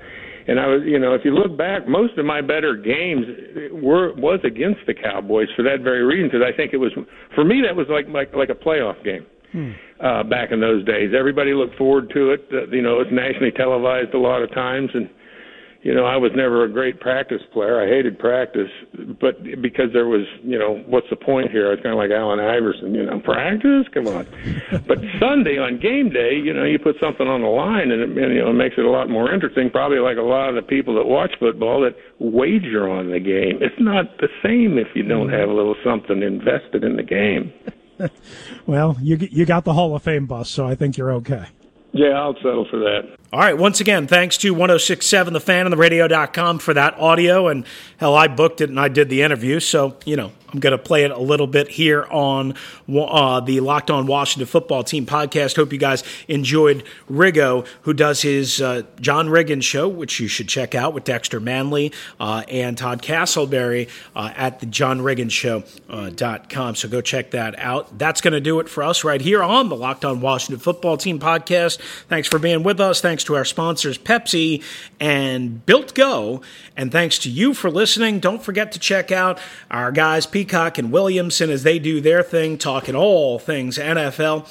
[0.47, 3.25] And I was, you know, if you look back, most of my better games
[3.71, 6.29] were was against the Cowboys for that very reason.
[6.29, 6.91] Because I think it was,
[7.33, 9.25] for me, that was like like like a playoff game
[9.55, 9.71] Hmm.
[10.03, 11.13] uh, back in those days.
[11.17, 12.45] Everybody looked forward to it.
[12.51, 15.09] Uh, you know, it was nationally televised a lot of times, and
[15.85, 17.79] you know, I was never a great practice player.
[17.79, 18.71] I hated practice,
[19.21, 21.67] but because there was, you know, what's the point here?
[21.67, 24.25] I was kind of like Allen Iverson, you know, practice, come on.
[24.87, 28.09] but Sunday on game day, you know, you put something on the line, and, it,
[28.17, 29.69] and you know, it makes it a lot more interesting.
[29.69, 33.61] Probably like a lot of the people that watch football that wager on the game.
[33.61, 37.53] It's not the same if you don't have a little something invested in the game.
[38.65, 41.45] Well, you you got the Hall of Fame bus, so I think you're okay.
[41.93, 43.15] Yeah, I'll settle for that.
[43.33, 43.57] All right.
[43.57, 47.47] Once again, thanks to 1067 The Fan and the radio.com for that audio.
[47.47, 47.65] And
[47.97, 49.59] hell, I booked it and I did the interview.
[49.59, 52.53] So, you know, I'm going to play it a little bit here on
[52.87, 55.57] uh, the Locked On Washington Football Team podcast.
[55.57, 60.47] Hope you guys enjoyed Riggo, who does his uh, John Riggins show, which you should
[60.47, 66.75] check out with Dexter Manley uh, and Todd Castleberry uh, at the John Riggins Show.com.
[66.75, 67.97] So go check that out.
[67.97, 70.95] That's going to do it for us right here on the Locked On Washington Football
[70.95, 71.79] Team podcast.
[72.07, 73.01] Thanks for being with us.
[73.01, 74.63] Thanks to our sponsors, Pepsi
[74.99, 76.41] and Built Go.
[76.75, 78.19] And thanks to you for listening.
[78.19, 82.57] Don't forget to check out our guys, Peacock and Williamson, as they do their thing,
[82.57, 84.47] talking all things NFL.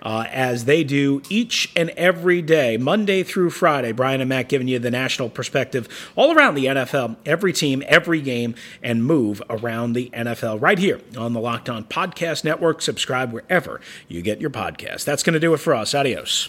[0.00, 3.90] Uh, as they do each and every day, Monday through Friday.
[3.90, 8.20] Brian and Matt giving you the national perspective all around the NFL, every team, every
[8.20, 12.80] game, and move around the NFL right here on the Locked On Podcast Network.
[12.80, 15.04] Subscribe wherever you get your podcast.
[15.04, 15.92] That's going to do it for us.
[15.94, 16.48] Adios.